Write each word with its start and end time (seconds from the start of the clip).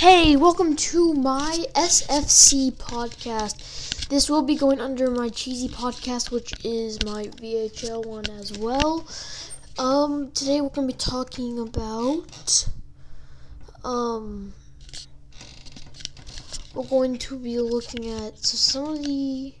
Hey, 0.00 0.34
welcome 0.34 0.76
to 0.76 1.12
my 1.12 1.66
SFC 1.74 2.72
podcast. 2.72 4.08
This 4.08 4.30
will 4.30 4.40
be 4.40 4.56
going 4.56 4.80
under 4.80 5.10
my 5.10 5.28
cheesy 5.28 5.68
podcast, 5.68 6.30
which 6.30 6.54
is 6.64 7.04
my 7.04 7.24
VHL 7.24 8.06
one 8.06 8.24
as 8.30 8.56
well. 8.56 9.06
Um, 9.78 10.30
today 10.30 10.62
we're 10.62 10.70
gonna 10.70 10.86
be 10.86 10.94
talking 10.94 11.58
about 11.58 12.66
um 13.84 14.54
we're 16.74 16.84
going 16.84 17.18
to 17.18 17.38
be 17.38 17.58
looking 17.58 18.08
at 18.08 18.38
so 18.38 18.56
some 18.56 18.94
of 18.94 19.04
the 19.04 19.52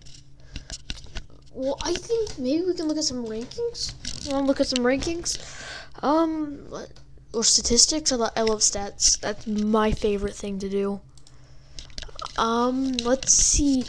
well 1.52 1.76
I 1.82 1.92
think 1.92 2.38
maybe 2.38 2.64
we 2.64 2.72
can 2.72 2.88
look 2.88 2.96
at 2.96 3.04
some 3.04 3.26
rankings. 3.26 3.92
Wanna 4.32 4.46
look 4.46 4.60
at 4.60 4.68
some 4.68 4.84
rankings? 4.84 5.36
Um 6.02 6.66
or 7.32 7.44
statistics. 7.44 8.12
I, 8.12 8.16
lo- 8.16 8.28
I 8.36 8.42
love 8.42 8.60
stats. 8.60 9.18
That's 9.20 9.46
my 9.46 9.92
favorite 9.92 10.34
thing 10.34 10.58
to 10.58 10.68
do. 10.68 11.00
Um, 12.38 12.92
let's 12.98 13.32
see. 13.32 13.84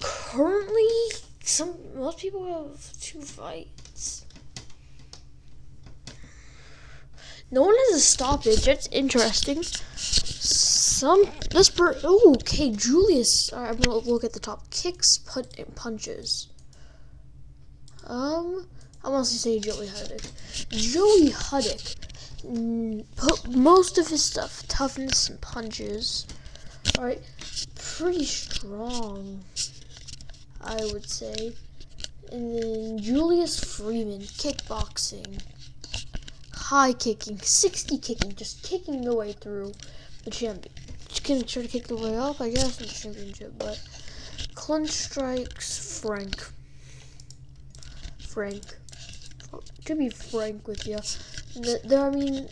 Currently, 0.00 0.88
some 1.40 1.74
most 1.94 2.18
people 2.18 2.44
have 2.44 3.00
two 3.00 3.20
fights. 3.20 4.24
No 7.50 7.62
one 7.62 7.76
has 7.86 7.98
a 7.98 8.00
stoppage. 8.00 8.64
That's 8.64 8.88
interesting. 8.88 9.62
Some 9.96 11.24
this 11.50 11.70
per 11.70 11.96
oh 12.02 12.34
okay 12.40 12.72
Julius. 12.72 13.50
Right, 13.52 13.68
I'm 13.70 13.76
gonna 13.76 13.98
look 13.98 14.24
at 14.24 14.32
the 14.32 14.40
top 14.40 14.68
kicks, 14.70 15.18
put 15.18 15.54
punches. 15.76 16.48
Um, 18.04 18.66
I 19.04 19.10
want 19.10 19.26
to 19.26 19.34
say 19.34 19.60
Joey 19.60 19.86
Huddick. 19.86 20.68
Joey 20.70 21.30
Huddick 21.30 21.96
put 23.16 23.48
most 23.48 23.98
of 23.98 24.08
his 24.08 24.22
stuff, 24.22 24.62
toughness 24.68 25.28
and 25.28 25.40
punches, 25.40 26.26
alright, 26.96 27.22
pretty 27.74 28.24
strong, 28.24 29.44
I 30.60 30.84
would 30.92 31.08
say. 31.08 31.56
And 32.30 32.62
then 32.62 32.98
Julius 32.98 33.58
Freeman, 33.62 34.20
kickboxing, 34.20 35.42
high 36.52 36.92
kicking, 36.92 37.38
60 37.38 37.98
kicking, 37.98 38.34
just 38.34 38.62
kicking 38.62 39.02
the 39.02 39.14
way 39.14 39.32
through 39.32 39.72
the 40.24 40.30
champion. 40.30 40.74
Just 41.08 41.24
gonna 41.24 41.42
try 41.42 41.62
to 41.62 41.68
kick 41.68 41.86
the 41.86 41.96
way 41.96 42.16
up, 42.16 42.40
I 42.40 42.50
guess, 42.50 42.80
in 42.80 42.86
the 42.86 42.92
championship, 42.92 43.54
but 43.58 43.80
clinch 44.54 44.90
strikes, 44.90 46.00
Frank. 46.00 46.44
Frank. 48.18 48.76
To 49.84 49.94
be 49.94 50.08
frank 50.08 50.66
with 50.66 50.86
you, 50.86 50.98
there, 51.84 52.06
I 52.06 52.10
mean, 52.10 52.48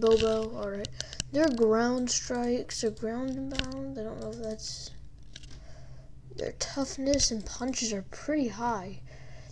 Bobo, 0.00 0.50
alright. 0.56 0.88
Their 1.32 1.48
ground 1.48 2.10
strikes 2.10 2.84
are 2.84 2.90
ground 2.90 3.30
and 3.30 3.58
pound. 3.58 3.98
I 3.98 4.02
don't 4.02 4.20
know 4.20 4.30
if 4.30 4.42
that's. 4.42 4.90
Their 6.36 6.52
toughness 6.52 7.30
and 7.30 7.44
punches 7.44 7.92
are 7.92 8.02
pretty 8.10 8.48
high. 8.48 9.00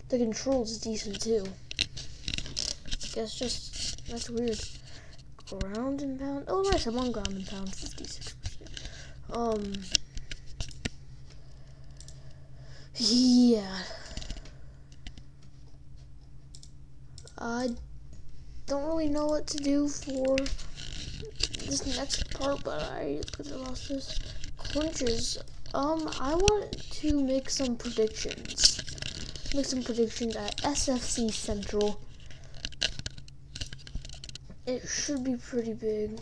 The 0.09 0.17
control 0.17 0.63
is 0.63 0.79
decent 0.79 1.21
too. 1.21 1.45
I 1.79 3.07
guess 3.13 3.35
just. 3.35 4.05
That's 4.07 4.29
weird. 4.29 4.59
Ground 5.49 6.01
and 6.01 6.19
pound. 6.19 6.45
Oh, 6.47 6.61
nice. 6.71 6.85
I'm 6.85 6.97
on 6.97 7.11
ground 7.11 7.29
and 7.29 7.47
pound. 7.47 7.69
56%. 7.69 8.33
Um. 9.31 9.73
Yeah. 12.95 13.77
I 17.43 17.69
don't 18.67 18.85
really 18.85 19.09
know 19.09 19.25
what 19.25 19.47
to 19.47 19.57
do 19.57 19.87
for 19.87 20.37
this 20.37 21.97
next 21.97 22.31
part, 22.35 22.63
but 22.63 22.83
I 22.83 23.19
because 23.25 23.51
I 23.51 23.55
lost 23.55 23.89
this 23.89 24.19
clinches. 24.57 25.39
Um, 25.73 26.07
I 26.19 26.35
want 26.35 26.79
to 26.79 27.19
make 27.19 27.49
some 27.49 27.77
predictions. 27.77 28.79
Make 29.55 29.65
some 29.65 29.81
predictions 29.81 30.35
at 30.35 30.55
SFC 30.57 31.33
Central. 31.33 31.99
It 34.67 34.87
should 34.87 35.23
be 35.23 35.35
pretty 35.35 35.73
big. 35.73 36.19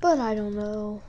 But 0.00 0.18
I 0.18 0.34
don't 0.34 0.56
know. 0.56 1.00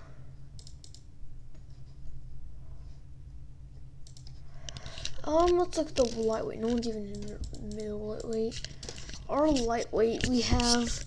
Um, 5.31 5.59
let's 5.59 5.77
look 5.77 5.87
at 5.87 5.95
the 5.95 6.03
lightweight. 6.19 6.59
No 6.59 6.67
one's 6.67 6.85
even 6.89 7.05
in 7.05 7.21
the 7.21 7.75
middle 7.75 7.99
lightweight. 7.99 8.67
Our 9.29 9.49
lightweight, 9.49 10.27
we 10.27 10.41
have. 10.41 11.05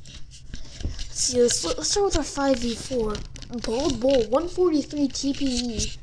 Let's 0.83 1.11
see. 1.11 1.43
Let's, 1.43 1.63
let's 1.63 1.91
start 1.91 2.07
with 2.07 2.17
our 2.17 2.23
5v4. 2.23 3.63
Bald 3.67 4.01
Bull, 4.01 4.23
143 4.31 5.09
TPE 5.09 5.99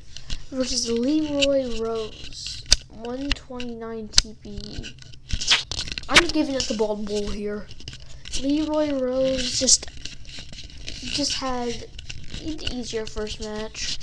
versus 0.52 0.88
Leroy 0.88 1.80
Rose, 1.80 2.64
129 2.90 4.08
TPE. 4.10 4.94
I'm 6.08 6.28
giving 6.28 6.54
it 6.54 6.64
the 6.64 6.76
Bald 6.76 7.08
Bull 7.08 7.28
here. 7.28 7.66
Leroy 8.40 9.00
Rose 9.00 9.60
just 9.60 9.90
just 11.00 11.34
had 11.34 11.88
easier 12.44 13.08
first 13.08 13.42
match. 13.42 13.98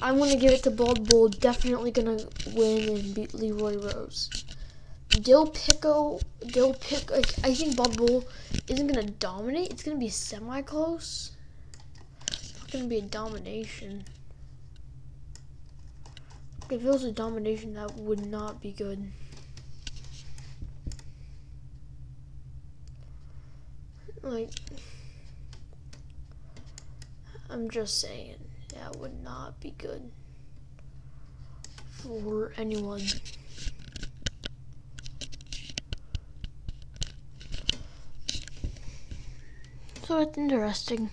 I'm 0.00 0.18
gonna 0.18 0.36
give 0.36 0.52
it 0.52 0.62
to 0.64 0.70
Bald 0.70 1.08
Bull. 1.08 1.28
Definitely 1.28 1.90
gonna 1.90 2.18
win 2.54 2.88
and 2.88 3.14
beat 3.14 3.34
Leroy 3.34 3.76
Rose. 3.76 4.44
Dill 5.08 5.46
Pico, 5.46 6.20
Dill. 6.46 6.76
Like, 7.10 7.34
I 7.42 7.54
think 7.54 7.76
Bald 7.76 7.96
Bull 7.96 8.24
isn't 8.68 8.86
gonna 8.86 9.02
dominate. 9.04 9.72
It's 9.72 9.82
gonna 9.82 9.98
be 9.98 10.08
semi 10.08 10.62
close. 10.62 11.32
It's 12.30 12.54
not 12.58 12.70
gonna 12.70 12.84
be 12.84 12.98
a 12.98 13.02
domination. 13.02 14.04
If 16.70 16.82
it 16.82 16.82
was 16.82 17.04
a 17.04 17.12
domination, 17.12 17.74
that 17.74 17.94
would 17.96 18.26
not 18.26 18.60
be 18.60 18.72
good. 18.72 19.10
Like, 24.22 24.50
I'm 27.48 27.70
just 27.70 28.00
saying 28.00 28.36
that 28.74 28.96
would 28.96 29.22
not 29.22 29.60
be 29.60 29.72
good 29.78 30.10
for 31.88 32.52
anyone. 32.56 33.02
So 40.06 40.20
it's 40.20 40.38
interesting. 40.38 41.10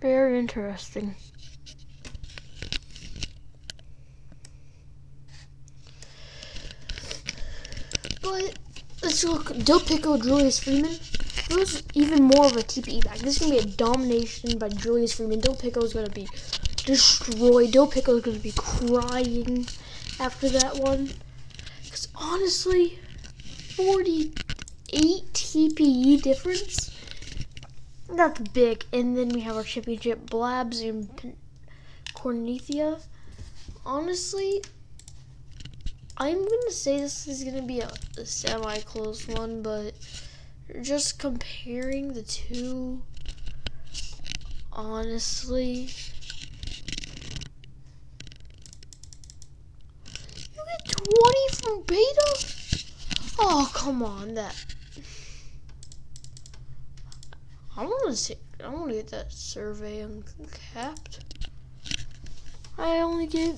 Very 0.00 0.38
interesting. 0.38 1.14
But 8.20 8.58
let's 9.02 9.22
look. 9.22 9.56
Del 9.58 9.78
Pico, 9.78 10.18
Julius 10.18 10.58
Freeman 10.58 10.98
was 11.54 11.82
even 11.94 12.24
more 12.24 12.46
of 12.46 12.56
a 12.56 12.62
TPE 12.62 13.04
back. 13.04 13.18
This 13.18 13.40
is 13.40 13.48
gonna 13.48 13.60
be 13.62 13.68
a 13.68 13.76
domination 13.76 14.58
by 14.58 14.68
Julius 14.68 15.14
Freeman. 15.14 15.40
Dill 15.40 15.54
Pico 15.54 15.82
is 15.82 15.92
gonna 15.92 16.08
be 16.10 16.28
destroyed. 16.84 17.72
Dill 17.72 17.86
Pico 17.86 18.16
is 18.16 18.22
gonna 18.22 18.38
be 18.38 18.52
crying 18.56 19.66
after 20.20 20.48
that 20.48 20.76
one. 20.76 21.10
Cause 21.90 22.08
honestly, 22.14 22.98
48 23.76 24.34
TPE 25.32 26.22
difference. 26.22 26.90
That's 28.08 28.40
big. 28.50 28.84
And 28.92 29.16
then 29.16 29.30
we 29.30 29.40
have 29.40 29.56
our 29.56 29.64
championship 29.64 30.30
Blabs 30.30 30.80
and 30.80 31.34
Cornethia. 32.14 33.02
Honestly, 33.84 34.62
I'm 36.18 36.38
gonna 36.38 36.70
say 36.70 37.00
this 37.00 37.26
is 37.26 37.42
gonna 37.42 37.62
be 37.62 37.80
a, 37.80 37.90
a 38.16 38.24
semi-close 38.24 39.26
one, 39.28 39.62
but 39.62 39.94
just 40.80 41.18
comparing 41.18 42.14
the 42.14 42.22
two, 42.22 43.02
honestly, 44.72 45.90
you 50.54 50.64
get 50.66 50.84
20 50.84 51.48
from 51.52 51.82
beta? 51.82 52.46
Oh, 53.38 53.70
come 53.74 54.02
on, 54.02 54.34
that. 54.34 54.56
I 57.76 57.84
want 57.84 58.10
to 58.10 58.16
see. 58.16 58.36
I 58.62 58.68
want 58.68 58.90
to 58.90 58.96
get 58.96 59.08
that 59.08 59.32
survey 59.32 60.00
uncapped. 60.00 61.20
I 62.78 62.98
only 62.98 63.26
get. 63.26 63.56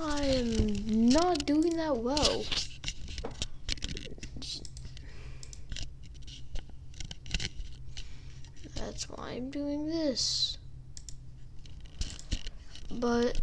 I 0.00 0.24
am 0.24 1.08
not 1.10 1.44
doing 1.44 1.76
that 1.76 1.98
well. 1.98 2.44
That's 9.02 9.18
why 9.18 9.30
I'm 9.32 9.50
doing 9.50 9.86
this. 9.86 10.58
But 12.88 13.40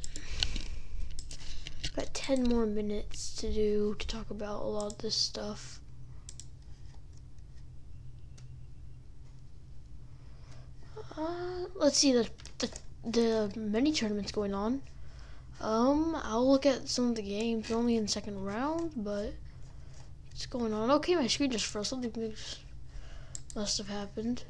I've 1.84 1.96
got 1.96 2.14
10 2.14 2.44
more 2.44 2.66
minutes 2.66 3.36
to 3.38 3.52
do 3.52 3.96
to 4.00 4.08
talk 4.08 4.30
about 4.30 4.62
a 4.62 4.66
lot 4.68 4.94
of 4.94 4.98
this 5.00 5.16
stuff. 5.16 5.82
Uh, 11.18 11.66
let's 11.76 11.98
see 11.98 12.14
the, 12.14 12.30
the 12.60 12.70
the 13.04 13.52
mini 13.60 13.92
tournaments 13.92 14.32
going 14.32 14.54
on. 14.54 14.82
Um, 15.60 16.18
I'll 16.24 16.50
look 16.50 16.66
at 16.66 16.88
some 16.88 17.10
of 17.10 17.16
the 17.16 17.22
games. 17.22 17.70
only 17.70 17.98
in 17.98 18.08
second 18.08 18.46
round, 18.46 18.94
but 18.96 19.34
it's 20.32 20.46
going 20.46 20.72
on. 20.72 20.90
Okay, 20.92 21.16
my 21.16 21.28
screen 21.28 21.52
just 21.52 21.66
froze. 21.66 21.90
Something 21.90 22.34
must 23.56 23.78
have 23.78 23.90
happened. 23.90 24.46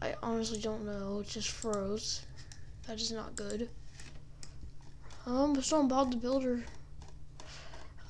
I 0.00 0.14
honestly 0.22 0.60
don't 0.60 0.84
know. 0.84 1.20
It 1.20 1.28
just 1.28 1.50
froze. 1.50 2.26
That 2.86 3.00
is 3.00 3.10
not 3.10 3.34
good. 3.34 3.68
Um, 5.26 5.60
so 5.60 5.80
I'm 5.80 5.88
Bob 5.88 6.12
the 6.12 6.16
Builder. 6.16 6.64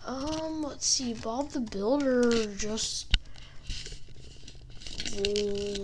Um, 0.07 0.63
let's 0.63 0.87
see. 0.87 1.15
Bob 1.15 1.51
the 1.51 1.61
Builder 1.61 2.47
just 2.57 3.17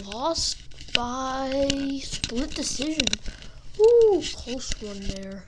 lost 0.05 0.59
by 0.95 1.69
split 2.03 2.55
decision. 2.55 3.06
Ooh, 3.81 4.23
close 4.35 4.81
one 4.81 5.01
there. 5.01 5.45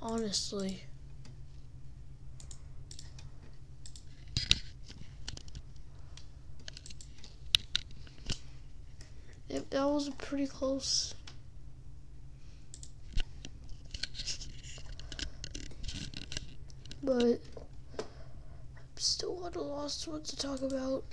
Honestly. 0.00 0.84
That 9.80 9.88
was 9.88 10.10
pretty 10.18 10.46
close. 10.46 11.14
But 17.02 17.40
I'm 17.96 18.96
still 18.96 19.46
at 19.46 19.56
a 19.56 19.62
loss 19.62 20.06
what 20.06 20.26
to 20.26 20.36
talk 20.36 20.60
about. 20.60 21.04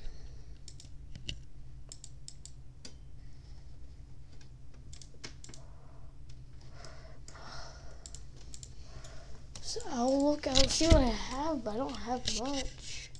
So 9.61 9.79
I'll 9.91 10.31
look, 10.31 10.45
I'll 10.45 10.55
see 10.55 10.87
what 10.87 10.97
I 10.97 11.03
have, 11.03 11.63
but 11.63 11.75
I 11.75 11.77
don't 11.77 11.95
have 11.95 12.39
much. 12.41 13.11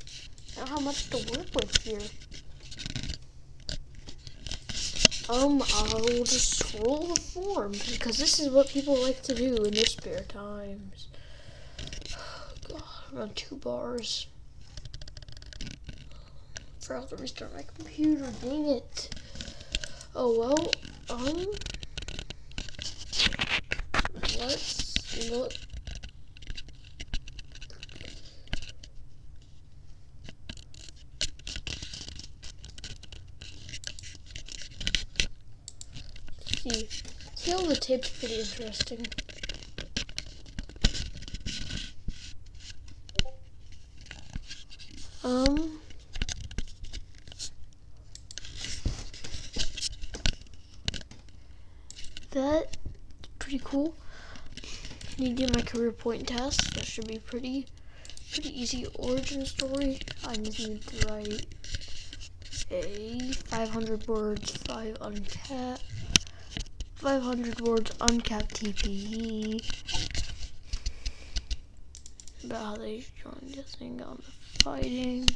I 0.58 0.60
don't 0.60 0.70
have 0.70 0.84
much 0.84 1.10
to 1.12 1.18
work 1.32 1.48
with 1.56 1.78
here. 1.84 2.27
Um, 5.30 5.62
I'll 5.76 6.24
just 6.24 6.56
scroll 6.56 7.08
the 7.08 7.20
form 7.20 7.74
because 7.74 8.18
this 8.18 8.40
is 8.40 8.50
what 8.50 8.70
people 8.70 8.96
like 9.02 9.22
to 9.24 9.36
do 9.36 9.58
in 9.58 9.74
their 9.74 9.86
spare 9.86 10.22
times. 10.22 11.08
God, 12.70 12.82
I'm 13.12 13.22
on 13.22 13.34
two 13.34 13.58
bars. 13.58 14.28
Forgot 16.80 17.10
to 17.10 17.18
restart 17.18 17.54
my 17.54 17.64
computer, 17.76 18.32
dang 18.42 18.68
it. 18.68 19.14
Oh 20.16 20.40
well, 20.40 20.72
um, 21.10 21.46
let's 24.40 25.30
look 25.30 25.52
see. 36.70 36.90
Kill 37.36 37.66
the 37.66 37.76
tape's 37.88 38.10
pretty 38.10 38.42
interesting. 38.42 39.07
Um. 45.24 45.80
That 52.31 52.75
pretty 53.39 53.62
cool. 53.63 53.95
Need 55.18 55.38
to 55.38 55.48
do 55.48 55.54
my 55.54 55.62
career 55.62 55.94
point 55.94 56.28
test. 56.28 56.74
That 56.74 56.83
should 56.83 57.07
be 57.07 57.19
pretty 57.19 57.68
pretty 58.33 58.62
easy 58.62 58.86
origin 58.95 59.45
story. 59.45 60.00
I 60.28 60.36
just 60.36 60.60
need 60.60 60.81
to 60.88 61.07
write 61.07 61.45
a 62.69 63.31
500 63.45 64.07
words, 64.10 64.57
5 64.57 64.98
uncapped 65.00 65.87
500 66.98 67.62
words 67.62 67.92
uncapped 68.02 68.56
TPE 68.56 69.62
about 72.44 72.66
how 72.66 72.76
they 72.76 73.06
joined 73.22 73.54
this 73.54 73.76
thing 73.76 74.02
on 74.02 74.22
the 74.26 74.64
fighting. 74.64 75.30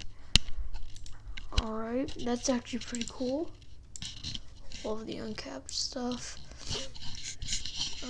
Alright, 1.62 2.14
that's 2.26 2.50
actually 2.50 2.80
pretty 2.80 3.06
cool. 3.10 3.52
Love 4.84 5.06
the 5.06 5.18
uncapped 5.18 5.72
stuff. 5.72 6.38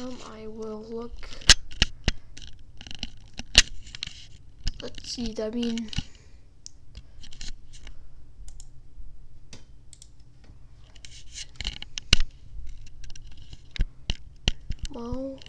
Um, 0.01 0.18
I 0.33 0.47
will 0.47 0.83
look. 0.89 1.30
Let's 4.81 5.12
see, 5.12 5.36
I 5.42 5.50
mean. 5.50 5.92
Well, 14.94 15.39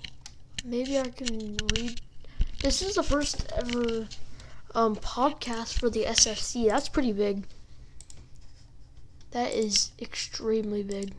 maybe 0.64 0.98
I 0.98 1.01
can 1.12 1.56
read. 1.76 2.00
This 2.62 2.82
is 2.82 2.96
the 2.96 3.02
first 3.02 3.50
ever 3.56 4.08
um, 4.74 4.96
podcast 4.96 5.78
for 5.78 5.90
the 5.90 6.06
SFC. 6.06 6.66
That's 6.68 6.88
pretty 6.88 7.12
big. 7.12 7.46
That 9.32 9.52
is 9.52 9.90
extremely 9.98 10.82
big. 10.84 11.14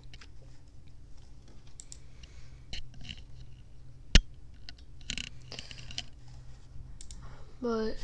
But 7.61 7.95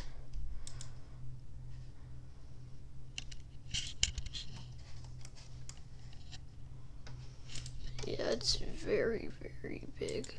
Yeah, 8.06 8.31
it's 8.31 8.56
very, 8.56 9.30
very 9.62 9.88
big. 10.00 10.33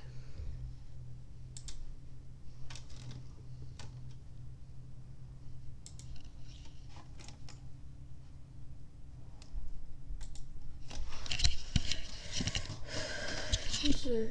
Yeah, 14.11 14.27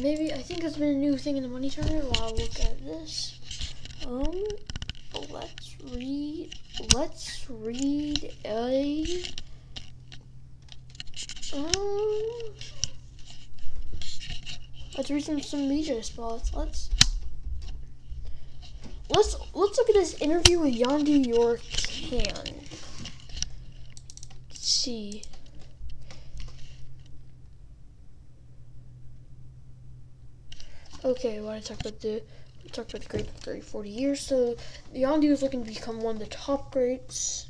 maybe 0.00 0.32
I 0.32 0.42
think 0.42 0.60
there's 0.60 0.76
been 0.76 0.90
a 0.90 0.94
new 0.94 1.16
thing 1.16 1.36
in 1.36 1.42
the 1.42 1.48
money 1.48 1.70
turner. 1.70 2.02
While 2.02 2.28
I 2.28 2.30
look 2.30 2.60
at 2.60 2.84
this. 2.84 3.40
Um, 4.06 4.44
let's 5.30 5.76
read, 5.92 6.54
let's 6.94 7.50
read 7.50 8.32
a, 8.44 9.24
um, 11.52 11.74
let's 14.96 15.10
read 15.10 15.24
some, 15.24 15.40
some 15.40 15.68
media 15.68 16.00
spots. 16.04 16.54
Let's, 16.54 16.90
let's, 19.16 19.34
let's 19.54 19.78
look 19.78 19.88
at 19.88 19.94
this 19.94 20.20
interview 20.20 20.60
with 20.60 20.74
Yondu 20.74 21.26
York 21.26 21.60
Can. 21.70 22.60
see. 24.50 25.22
Okay, 31.04 31.40
what 31.40 31.54
I 31.54 31.60
talk 31.60 31.80
about 31.80 32.00
the 32.00 32.22
talked 32.72 32.92
about 32.92 33.02
the 33.02 33.08
great 33.08 33.30
30, 33.30 33.60
40 33.60 33.88
years. 33.88 34.20
So 34.20 34.56
Yondu 34.94 35.30
is 35.30 35.40
looking 35.40 35.64
to 35.64 35.72
become 35.72 36.02
one 36.02 36.16
of 36.16 36.20
the 36.20 36.26
top 36.26 36.72
greats. 36.72 37.46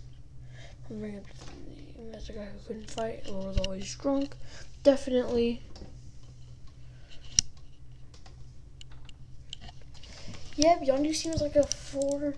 That's 0.89 2.29
a 2.29 2.33
guy 2.33 2.45
who 2.45 2.59
couldn't 2.67 2.91
fight 2.91 3.29
or 3.29 3.49
was 3.49 3.59
always 3.59 3.93
drunk. 3.97 4.37
Definitely. 4.83 5.63
Yeah, 10.57 10.79
Yondu 10.79 11.15
seems 11.15 11.43
like 11.43 11.55
a 11.55 11.67
four 11.67 12.35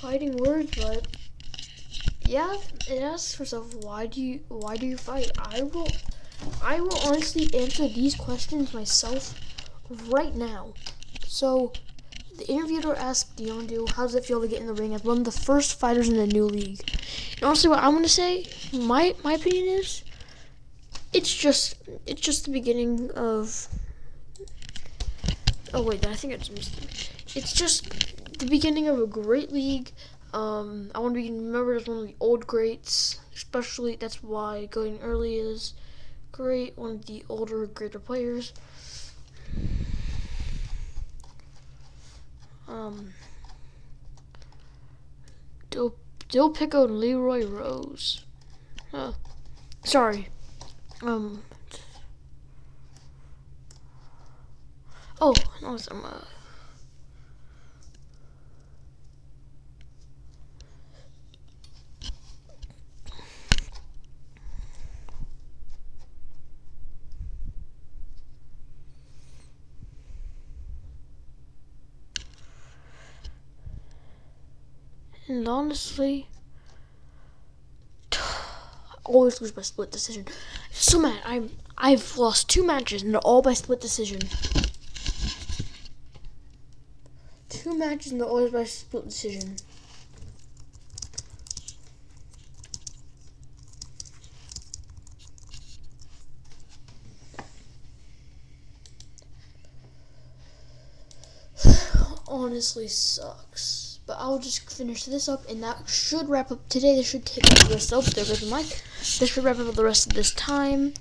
fighting 0.00 0.36
word, 0.36 0.68
but 0.76 1.08
yeah, 2.24 2.54
it 2.88 3.02
asks 3.02 3.36
yourself 3.38 3.74
why 3.74 4.06
do 4.06 4.22
you 4.22 4.40
why 4.48 4.76
do 4.76 4.86
you 4.86 4.96
fight? 4.96 5.32
I 5.36 5.62
will 5.62 5.88
I 6.62 6.80
will 6.80 6.98
honestly 7.04 7.52
answer 7.52 7.88
these 7.88 8.14
questions 8.14 8.72
myself 8.72 9.34
right 10.08 10.36
now. 10.36 10.74
So 11.26 11.72
the 12.38 12.46
interviewer 12.46 12.94
asked 12.94 13.36
Deondo, 13.36 13.88
"How 13.90 14.02
does 14.02 14.14
it 14.14 14.24
feel 14.24 14.40
to 14.40 14.46
get 14.46 14.60
in 14.60 14.68
the 14.68 14.74
ring 14.74 14.94
as 14.94 15.02
one 15.02 15.18
of 15.18 15.24
the 15.24 15.32
first 15.32 15.80
fighters 15.80 16.08
in 16.08 16.16
the 16.16 16.28
new 16.28 16.44
league?" 16.44 16.80
And 17.36 17.42
honestly, 17.42 17.70
what 17.70 17.80
I'm 17.80 17.92
gonna 17.92 18.08
say, 18.08 18.46
my 18.72 19.16
my 19.24 19.32
opinion 19.32 19.66
is, 19.80 20.04
it's 21.12 21.34
just 21.34 21.74
it's 22.06 22.20
just 22.20 22.44
the 22.44 22.52
beginning 22.52 23.10
of. 23.16 23.66
Oh 25.74 25.82
wait, 25.82 26.06
I 26.06 26.14
think 26.14 26.32
I 26.32 26.36
just 26.36 26.52
missed. 26.52 27.10
It's 27.36 27.52
just 27.52 27.90
the 28.38 28.46
beginning 28.46 28.88
of 28.88 28.98
a 28.98 29.06
great 29.06 29.52
league. 29.52 29.92
Um, 30.32 30.90
I 30.94 31.00
want 31.00 31.14
to 31.14 31.20
be 31.20 31.30
remembered 31.30 31.82
as 31.82 31.86
one 31.86 31.98
of 31.98 32.06
the 32.06 32.16
old 32.18 32.46
greats, 32.46 33.20
especially 33.34 33.94
that's 33.94 34.22
why 34.22 34.64
going 34.64 34.98
early 35.02 35.34
is 35.36 35.74
great. 36.32 36.78
One 36.78 36.92
of 36.92 37.04
the 37.04 37.24
older, 37.28 37.66
greater 37.66 37.98
players. 37.98 38.54
Um, 42.66 43.12
Dill, 45.68 45.94
Dill 46.30 46.48
Pico 46.48 46.84
and 46.84 46.98
Leroy 46.98 47.44
Rose. 47.44 48.24
Uh, 48.94 49.12
sorry. 49.84 50.30
Um. 51.02 51.42
Oh, 55.20 55.34
no, 55.60 55.76
some, 55.76 56.02
uh, 56.02 56.24
And 75.28 75.48
honestly, 75.48 76.28
I 78.12 78.18
always 79.04 79.40
lose 79.40 79.50
by 79.50 79.62
split 79.62 79.90
decision. 79.90 80.26
So 80.70 81.00
mad. 81.00 81.20
I'm 81.24 81.50
I've 81.76 82.16
lost 82.16 82.48
two 82.48 82.64
matches 82.64 83.02
and 83.02 83.12
they're 83.12 83.20
all 83.20 83.42
by 83.42 83.54
split 83.54 83.80
decision. 83.80 84.20
Two 87.48 87.76
matches 87.76 88.12
and 88.12 88.20
they're 88.20 88.28
always 88.28 88.52
by 88.52 88.64
split 88.64 89.06
decision. 89.06 89.56
Honestly 102.28 102.86
sucks. 102.86 103.85
But 104.06 104.18
I'll 104.20 104.38
just 104.38 104.70
finish 104.70 105.04
this 105.04 105.28
up, 105.28 105.48
and 105.48 105.62
that 105.64 105.88
should 105.88 106.28
wrap 106.28 106.52
up 106.52 106.68
today. 106.68 106.94
This 106.94 107.10
should 107.10 107.26
take 107.26 107.50
up 107.50 107.58
the 107.66 107.74
rest 107.74 107.92
of 107.92 108.14
there 108.14 108.24
goes 108.24 108.40
the 108.40 108.54
mic. 108.54 108.66
This 109.18 109.30
should 109.30 109.42
wrap 109.42 109.58
up 109.58 109.74
the 109.74 109.84
rest 109.84 110.06
of 110.06 110.14
this 110.14 110.32
time. 110.32 110.94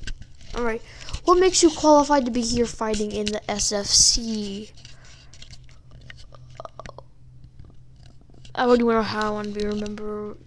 All 0.55 0.63
right. 0.63 0.81
What 1.23 1.39
makes 1.39 1.61
you 1.61 1.69
qualified 1.69 2.25
to 2.25 2.31
be 2.31 2.41
here 2.41 2.65
fighting 2.65 3.11
in 3.11 3.27
the 3.27 3.41
SFC? 3.47 4.71
I 8.55 8.63
already 8.63 8.83
know 8.83 9.01
how 9.01 9.27
I 9.27 9.29
want 9.31 9.53
to 9.53 9.59
be 9.59 9.65
remember 9.65 10.37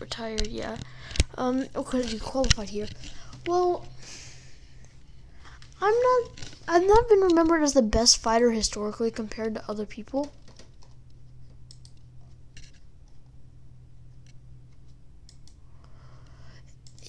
retired. 0.00 0.46
Yeah. 0.46 0.76
Um. 1.36 1.66
Okay, 1.76 2.02
you 2.02 2.18
qualified 2.18 2.70
here. 2.70 2.88
Well, 3.46 3.86
I'm 5.80 5.94
not. 5.94 6.30
I've 6.66 6.86
not 6.86 7.08
been 7.08 7.20
remembered 7.20 7.62
as 7.62 7.74
the 7.74 7.82
best 7.82 8.18
fighter 8.18 8.50
historically 8.50 9.10
compared 9.10 9.54
to 9.54 9.70
other 9.70 9.86
people. 9.86 10.32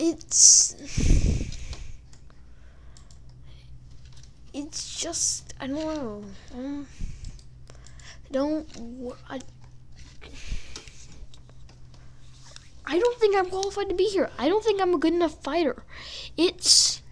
It's 0.02 0.76
it's 4.52 5.00
just 5.00 5.54
I 5.60 5.68
don't 5.68 5.86
know. 5.86 6.24
Um, 6.56 6.88
don't 8.32 8.68
I 9.30 9.40
I 12.84 12.98
don't 12.98 13.20
think 13.20 13.38
I'm 13.38 13.46
qualified 13.46 13.90
to 13.90 13.96
be 13.96 14.06
here. 14.06 14.32
I 14.40 14.50
don't 14.50 14.64
think 14.64 14.82
I'm 14.82 14.96
a 14.96 14.98
good 14.98 15.14
enough 15.14 15.44
fighter. 15.44 15.84
It's 16.36 17.04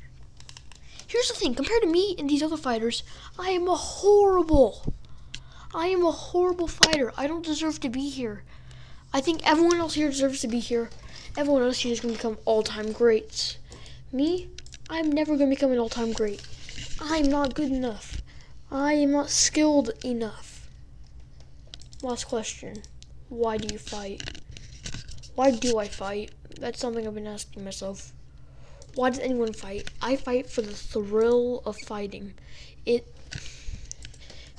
here's 1.07 1.27
the 1.27 1.35
thing. 1.35 1.53
Compared 1.53 1.83
to 1.83 1.87
me 1.87 2.15
and 2.17 2.27
these 2.27 2.41
other 2.41 2.57
fighters, 2.57 3.03
I 3.37 3.51
am 3.51 3.67
a 3.67 3.75
horrible. 3.75 4.93
I 5.75 5.89
am 5.89 6.03
a 6.03 6.11
horrible 6.11 6.67
fighter. 6.67 7.13
I 7.15 7.27
don't 7.27 7.45
deserve 7.45 7.79
to 7.81 7.89
be 7.89 8.09
here. 8.09 8.43
I 9.11 9.21
think 9.21 9.41
everyone 9.43 9.79
else 9.79 9.95
here 9.95 10.09
deserves 10.09 10.41
to 10.41 10.47
be 10.47 10.59
here. 10.59 10.91
Everyone 11.35 11.63
else 11.63 11.79
here 11.79 11.91
is 11.91 11.99
going 11.99 12.13
to 12.13 12.17
become 12.17 12.37
all-time 12.45 12.91
greats. 12.91 13.57
Me, 14.11 14.49
I'm 14.87 15.11
never 15.11 15.35
going 15.35 15.49
to 15.49 15.55
become 15.55 15.71
an 15.71 15.79
all-time 15.79 16.13
great. 16.13 16.45
I'm 17.01 17.25
not 17.25 17.55
good 17.55 17.71
enough. 17.71 18.21
I 18.69 18.93
am 18.93 19.11
not 19.11 19.31
skilled 19.31 19.91
enough. 20.05 20.69
Last 22.03 22.25
question. 22.25 22.83
Why 23.29 23.57
do 23.57 23.73
you 23.73 23.79
fight? 23.79 24.41
Why 25.33 25.51
do 25.51 25.79
I 25.79 25.87
fight? 25.87 26.31
That's 26.59 26.79
something 26.79 27.07
I've 27.07 27.15
been 27.15 27.25
asking 27.25 27.63
myself. 27.63 28.11
Why 28.93 29.09
does 29.09 29.19
anyone 29.19 29.53
fight? 29.53 29.89
I 30.03 30.17
fight 30.17 30.51
for 30.51 30.61
the 30.61 30.73
thrill 30.73 31.63
of 31.65 31.77
fighting. 31.77 32.35
It 32.85 33.07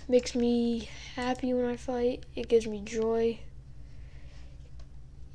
makes 0.08 0.34
me 0.34 0.88
happy 1.14 1.54
when 1.54 1.66
I 1.66 1.76
fight. 1.76 2.24
It 2.34 2.48
gives 2.48 2.66
me 2.66 2.82
joy 2.84 3.38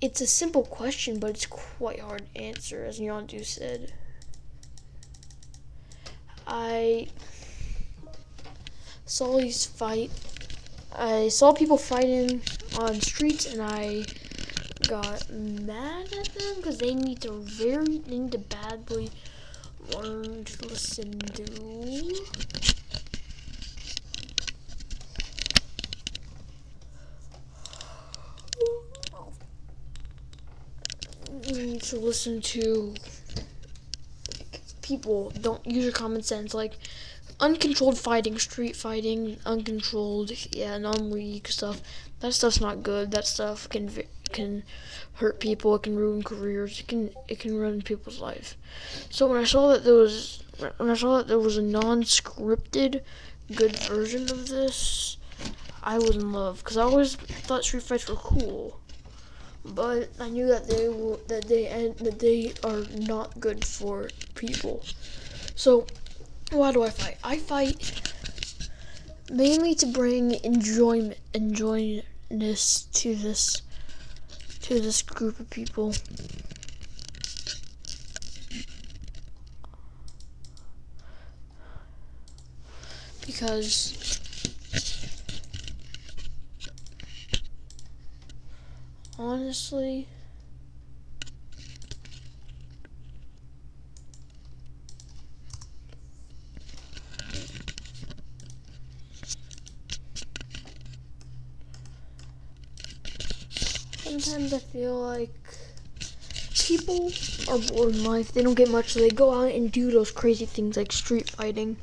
it's 0.02 0.22
a 0.22 0.28
simple 0.28 0.64
question, 0.64 1.20
but 1.20 1.32
it's 1.32 1.46
quite 1.46 2.00
hard 2.00 2.24
to 2.34 2.42
answer, 2.42 2.86
as 2.86 3.00
Yondu 3.00 3.46
said. 3.46 3.94
I 6.48 7.08
saw 9.06 9.38
these 9.38 9.66
fight. 9.66 10.12
I 10.96 11.30
saw 11.30 11.54
people 11.54 11.78
fighting 11.78 12.42
on 12.80 13.02
streets, 13.02 13.46
and 13.46 13.62
I 13.62 14.06
got 14.88 15.30
mad 15.30 16.14
at 16.14 16.26
them 16.34 16.56
because 16.58 16.78
they 16.78 16.94
need 16.94 17.22
to 17.22 17.32
very 17.42 17.98
they 17.98 18.20
need 18.20 18.32
to 18.34 18.38
badly 18.38 19.10
learn 19.94 20.44
to 20.44 20.68
listen 20.68 21.20
to 21.20 22.75
to 31.80 32.00
listen 32.00 32.42
to 32.42 32.96
people. 34.82 35.32
Don't 35.42 35.66
use 35.66 35.84
your 35.84 35.94
common 35.94 36.22
sense. 36.22 36.54
Like 36.54 36.74
uncontrolled 37.40 37.98
fighting 37.98 38.40
street 38.40 38.78
fighting 38.78 39.38
uncontrolled 39.46 40.32
yeah 40.56 40.78
non-league 40.78 41.48
stuff. 41.48 41.82
That 42.20 42.34
stuff's 42.34 42.62
not 42.62 42.84
good. 42.84 43.12
That 43.12 43.26
stuff 43.26 43.68
can 43.70 43.92
can 44.32 44.64
hurt 45.16 45.40
people. 45.40 45.76
It 45.76 45.84
can 45.84 45.96
ruin 45.96 46.24
careers. 46.24 46.80
It 46.80 46.88
can 46.88 47.12
it 47.28 47.40
can 47.40 47.58
ruin 47.58 47.82
people's 47.82 48.20
life. 48.20 48.56
So 49.10 49.28
when 49.28 49.42
i 49.42 49.44
saw 49.44 49.70
that 49.70 49.84
there 49.84 49.96
was 49.96 50.44
when 50.78 50.90
i 50.90 50.96
saw 50.96 51.18
that 51.18 51.28
there 51.28 51.40
was 51.40 51.58
a 51.58 51.62
non-scripted 51.62 53.02
good 53.56 53.76
version 53.80 54.24
of 54.24 54.48
this 54.48 55.18
i 55.84 55.98
was 55.98 56.16
in 56.16 56.32
love. 56.32 56.60
Because 56.60 56.78
i 56.78 56.84
always 56.84 57.16
thought 57.16 57.64
street 57.64 57.84
fights 57.84 58.08
were 58.08 58.16
cool 58.16 58.80
but 59.74 60.10
I 60.20 60.30
knew 60.30 60.48
that 60.48 60.68
they 60.68 60.88
will, 60.90 61.20
that 61.28 61.48
they 61.48 61.68
and 61.68 61.96
that 61.98 62.20
they 62.20 62.54
are 62.64 62.84
not 62.98 63.40
good 63.40 63.66
for 63.66 64.10
people. 64.36 64.84
So 65.56 65.88
why 66.52 66.72
do 66.72 66.84
I 66.84 66.90
fight? 66.90 67.18
I 67.24 67.38
fight 67.38 68.14
mainly 69.32 69.74
to 69.76 69.86
bring 69.88 70.36
enjoyment 70.44 71.18
enjoyness 71.34 72.92
to 72.94 73.16
this 73.16 73.62
to 74.62 74.80
this 74.80 75.02
group 75.02 75.40
of 75.40 75.50
people. 75.50 75.94
Because 83.26 84.05
honestly. 89.18 90.08
Sometimes 103.98 104.54
I 104.54 104.60
feel 104.60 105.00
like 105.02 105.34
people 106.54 107.12
are 107.50 107.58
bored 107.58 107.96
in 107.96 108.04
life. 108.04 108.32
They 108.32 108.42
don't 108.42 108.54
get 108.54 108.70
much, 108.70 108.94
so 108.94 109.00
they 109.00 109.10
go 109.10 109.34
out 109.34 109.52
and 109.54 109.72
do 109.72 109.92
those 109.92 110.12
crazy 110.12 110.46
things 110.46 110.78
like 110.78 110.92
street 110.92 111.30
fighting. 111.30 111.78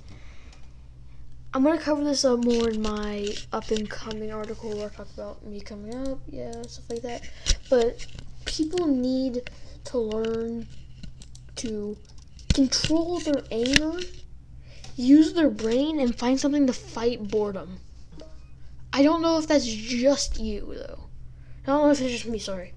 I'm 1.55 1.65
gonna 1.65 1.79
cover 1.79 2.03
this 2.03 2.25
up 2.25 2.45
more 2.45 2.71
in 2.71 2.81
my 2.81 3.29
up 3.53 3.71
and 3.71 3.89
coming 3.89 4.33
article 4.33 4.75
where 4.75 4.87
I 4.87 4.89
talk 4.89 5.09
about 5.13 5.45
me 5.45 5.61
coming 5.61 5.95
up, 6.09 6.19
yeah, 6.27 6.63
stuff 6.63 6.89
like 6.89 7.03
that. 7.03 7.29
But 7.69 8.07
people 8.47 8.87
need 8.87 9.51
to 9.85 9.99
learn 9.99 10.67
to 11.57 11.99
control 12.55 13.21
their 13.21 13.43
anger, 13.51 14.01
use 14.97 15.35
their 15.35 15.51
brain, 15.51 16.01
and 16.01 16.19
find 16.19 16.41
something 16.41 16.67
to 16.67 16.73
fight 16.73 17.29
boredom. 17.29 17.79
I 18.95 19.03
don't 19.03 19.21
know 19.21 19.39
if 19.39 19.47
that's 19.47 19.67
just 19.67 20.41
you 20.41 20.75
though. 20.75 21.01
I 21.65 21.67
don't 21.67 21.85
know 21.85 21.91
if 21.91 22.01
it's 22.01 22.13
just 22.13 22.27
me. 22.27 22.39
Sorry. 22.39 22.73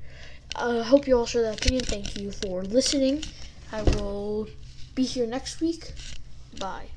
I 0.53 0.79
uh, 0.79 0.83
hope 0.83 1.07
you 1.07 1.17
all 1.17 1.25
share 1.25 1.43
that 1.43 1.59
opinion. 1.59 1.83
Thank 1.85 2.17
you 2.17 2.31
for 2.31 2.63
listening. 2.63 3.23
I 3.71 3.83
will 3.83 4.47
be 4.95 5.03
here 5.03 5.27
next 5.27 5.61
week. 5.61 5.93
Bye. 6.59 6.87